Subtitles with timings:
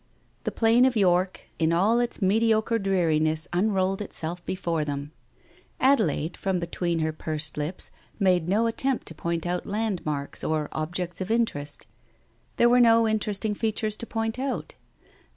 [0.45, 5.11] The Plain of York in all its mediocre dreariness unrolled itself before them.
[5.79, 10.69] Ade laide, from between her pursed lips, made no attempt to point out landmarks or
[10.71, 11.85] objects of interest.
[12.57, 14.73] There were no interesting features to point out.